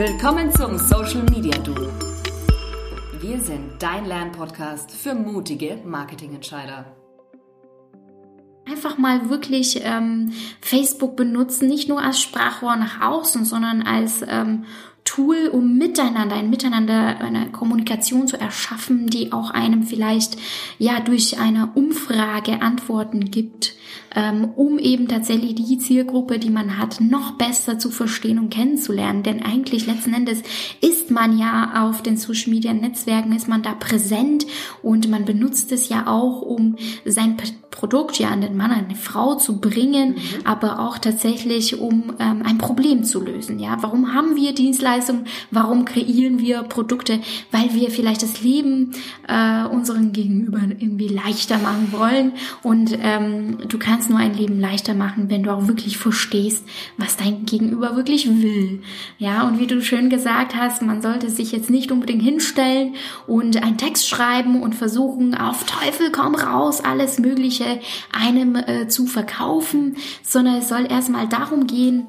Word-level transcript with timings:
Willkommen 0.00 0.50
zum 0.50 0.78
Social 0.78 1.24
Media 1.24 1.58
Duo. 1.58 1.90
Wir 3.20 3.38
sind 3.38 3.72
dein 3.80 4.06
Lernpodcast 4.06 4.90
für 4.92 5.14
mutige 5.14 5.76
Marketingentscheider 5.84 6.86
einfach 8.64 8.96
mal 8.96 9.28
wirklich 9.28 9.82
ähm, 9.84 10.32
Facebook 10.62 11.16
benutzen, 11.16 11.68
nicht 11.68 11.90
nur 11.90 12.00
als 12.00 12.18
Sprachrohr 12.18 12.76
nach 12.76 13.02
außen, 13.02 13.44
sondern 13.44 13.82
als 13.82 14.24
ähm, 14.26 14.64
Tool, 15.04 15.50
um 15.52 15.76
miteinander, 15.76 16.36
ein 16.36 16.48
Miteinander, 16.48 17.20
eine 17.20 17.50
Kommunikation 17.52 18.26
zu 18.26 18.40
erschaffen, 18.40 19.08
die 19.08 19.32
auch 19.32 19.50
einem 19.50 19.82
vielleicht 19.82 20.38
ja 20.78 21.00
durch 21.00 21.38
eine 21.38 21.72
Umfrage 21.74 22.62
Antworten 22.62 23.30
gibt, 23.30 23.74
um 24.56 24.78
eben 24.78 25.08
tatsächlich 25.08 25.54
die 25.54 25.78
Zielgruppe, 25.78 26.38
die 26.38 26.50
man 26.50 26.78
hat, 26.78 27.00
noch 27.00 27.32
besser 27.32 27.78
zu 27.78 27.90
verstehen 27.90 28.38
und 28.38 28.50
kennenzulernen. 28.50 29.22
Denn 29.22 29.42
eigentlich 29.42 29.86
letzten 29.86 30.14
Endes 30.14 30.42
ist 30.80 31.10
man 31.10 31.38
ja 31.38 31.86
auf 31.86 32.02
den 32.02 32.16
Social 32.16 32.50
Media 32.50 32.72
Netzwerken, 32.72 33.32
ist 33.32 33.48
man 33.48 33.62
da 33.62 33.74
präsent 33.74 34.46
und 34.82 35.08
man 35.10 35.24
benutzt 35.24 35.72
es 35.72 35.88
ja 35.88 36.06
auch, 36.06 36.42
um 36.42 36.76
sein 37.04 37.36
Produkt 37.70 38.18
ja 38.18 38.28
an 38.30 38.40
den 38.40 38.56
Mann, 38.56 38.72
an 38.72 38.88
die 38.88 38.96
Frau 38.96 39.36
zu 39.36 39.60
bringen, 39.60 40.10
mhm. 40.10 40.18
aber 40.44 40.80
auch 40.80 40.98
tatsächlich, 40.98 41.78
um 41.78 42.12
ähm, 42.18 42.42
ein 42.44 42.58
Problem 42.58 43.04
zu 43.04 43.20
lösen. 43.22 43.58
Ja, 43.58 43.78
warum 43.80 44.12
haben 44.12 44.36
wir 44.36 44.54
Dienstleistungen? 44.54 45.26
Warum 45.50 45.84
kreieren 45.84 46.40
wir 46.40 46.62
Produkte? 46.64 47.20
Weil 47.52 47.72
wir 47.74 47.90
vielleicht 47.90 48.22
das 48.22 48.42
Leben 48.42 48.92
äh, 49.28 49.64
unseren 49.64 50.12
Gegenüber 50.12 50.60
irgendwie 50.62 51.08
leichter 51.08 51.58
machen 51.58 51.92
wollen. 51.92 52.32
Und 52.62 52.96
ähm, 53.00 53.58
du 53.68 53.78
kannst 53.80 54.08
nur 54.08 54.20
ein 54.20 54.34
Leben 54.34 54.60
leichter 54.60 54.94
machen, 54.94 55.28
wenn 55.28 55.42
du 55.42 55.50
auch 55.50 55.66
wirklich 55.66 55.98
verstehst, 55.98 56.64
was 56.96 57.16
dein 57.16 57.46
Gegenüber 57.46 57.96
wirklich 57.96 58.28
will. 58.28 58.82
Ja, 59.18 59.48
und 59.48 59.58
wie 59.58 59.66
du 59.66 59.82
schön 59.82 60.10
gesagt 60.10 60.54
hast, 60.54 60.82
man 60.82 61.02
sollte 61.02 61.28
sich 61.28 61.50
jetzt 61.50 61.70
nicht 61.70 61.90
unbedingt 61.90 62.22
hinstellen 62.22 62.94
und 63.26 63.60
einen 63.62 63.78
Text 63.78 64.08
schreiben 64.08 64.62
und 64.62 64.76
versuchen, 64.76 65.34
auf 65.34 65.64
Teufel 65.64 66.12
komm 66.12 66.36
raus, 66.36 66.80
alles 66.80 67.18
Mögliche 67.18 67.80
einem 68.12 68.54
äh, 68.54 68.86
zu 68.86 69.06
verkaufen, 69.06 69.96
sondern 70.22 70.56
es 70.56 70.68
soll 70.68 70.86
erstmal 70.88 71.28
darum 71.28 71.66
gehen, 71.66 72.06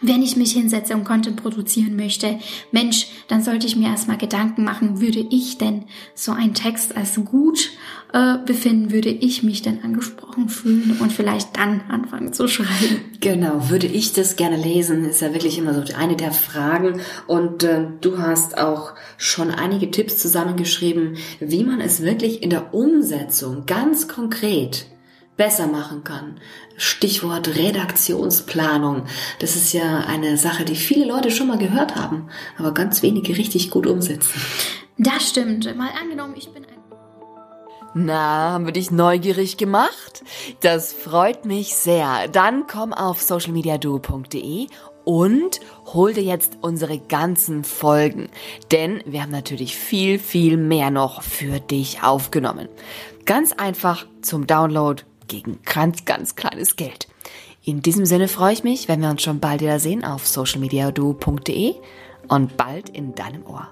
wenn 0.00 0.22
ich 0.22 0.36
mich 0.36 0.52
hinsetze 0.52 0.94
und 0.94 1.04
Content 1.04 1.42
produzieren 1.42 1.96
möchte, 1.96 2.38
Mensch, 2.72 3.08
dann 3.28 3.42
sollte 3.42 3.66
ich 3.66 3.76
mir 3.76 3.88
erstmal 3.88 4.18
Gedanken 4.18 4.64
machen, 4.64 5.00
würde 5.00 5.24
ich 5.30 5.58
denn 5.58 5.84
so 6.14 6.32
einen 6.32 6.54
Text 6.54 6.96
als 6.96 7.18
gut 7.24 7.70
äh, 8.12 8.38
befinden, 8.38 8.92
würde 8.92 9.10
ich 9.10 9.42
mich 9.42 9.62
denn 9.62 9.82
angesprochen 9.82 10.48
fühlen 10.48 10.96
und 11.00 11.12
vielleicht 11.12 11.56
dann 11.56 11.82
anfangen 11.88 12.32
zu 12.32 12.48
schreiben. 12.48 13.04
Genau, 13.20 13.68
würde 13.68 13.86
ich 13.86 14.12
das 14.12 14.36
gerne 14.36 14.56
lesen, 14.56 15.04
ist 15.04 15.20
ja 15.20 15.32
wirklich 15.32 15.58
immer 15.58 15.74
so 15.74 15.82
eine 15.94 16.16
der 16.16 16.32
Fragen. 16.32 17.00
Und 17.26 17.64
äh, 17.64 17.86
du 18.00 18.18
hast 18.18 18.56
auch 18.56 18.94
schon 19.16 19.50
einige 19.50 19.90
Tipps 19.90 20.18
zusammengeschrieben, 20.18 21.16
wie 21.40 21.64
man 21.64 21.80
es 21.80 22.02
wirklich 22.02 22.42
in 22.42 22.50
der 22.50 22.72
Umsetzung 22.72 23.66
ganz 23.66 24.08
konkret 24.08 24.86
besser 25.38 25.66
machen 25.66 26.04
kann. 26.04 26.38
Stichwort 26.76 27.56
Redaktionsplanung. 27.56 29.04
Das 29.38 29.56
ist 29.56 29.72
ja 29.72 30.00
eine 30.00 30.36
Sache, 30.36 30.66
die 30.66 30.76
viele 30.76 31.06
Leute 31.06 31.30
schon 31.30 31.46
mal 31.46 31.56
gehört 31.56 31.96
haben, 31.96 32.28
aber 32.58 32.74
ganz 32.74 33.02
wenige 33.02 33.38
richtig 33.38 33.70
gut 33.70 33.86
umsetzen. 33.86 34.42
Das 34.98 35.26
stimmt. 35.26 35.74
Mal 35.76 35.90
angenommen, 35.98 36.34
ich 36.36 36.50
bin 36.50 36.64
ein 36.64 36.68
na, 37.94 38.52
haben 38.52 38.66
wir 38.66 38.72
dich 38.74 38.90
neugierig 38.90 39.56
gemacht? 39.56 40.22
Das 40.60 40.92
freut 40.92 41.46
mich 41.46 41.74
sehr. 41.74 42.28
Dann 42.28 42.66
komm 42.66 42.92
auf 42.92 43.22
socialmediaduo.de 43.22 44.66
und 45.04 45.60
hol 45.86 46.12
dir 46.12 46.22
jetzt 46.22 46.58
unsere 46.60 46.98
ganzen 46.98 47.64
Folgen. 47.64 48.28
Denn 48.70 49.02
wir 49.06 49.22
haben 49.22 49.32
natürlich 49.32 49.74
viel, 49.74 50.18
viel 50.18 50.58
mehr 50.58 50.90
noch 50.90 51.22
für 51.22 51.60
dich 51.60 52.02
aufgenommen. 52.02 52.68
Ganz 53.24 53.52
einfach 53.52 54.06
zum 54.20 54.46
Download 54.46 55.02
gegen 55.28 55.60
ganz, 55.64 56.04
ganz 56.04 56.34
kleines 56.34 56.76
Geld. 56.76 57.08
In 57.64 57.82
diesem 57.82 58.06
Sinne 58.06 58.28
freue 58.28 58.54
ich 58.54 58.64
mich, 58.64 58.88
wenn 58.88 59.00
wir 59.00 59.10
uns 59.10 59.22
schon 59.22 59.40
bald 59.40 59.60
wieder 59.60 59.78
sehen 59.78 60.04
auf 60.04 60.26
socialmediadu.de 60.26 61.74
und 62.28 62.56
bald 62.56 62.88
in 62.88 63.14
deinem 63.14 63.46
Ohr. 63.46 63.68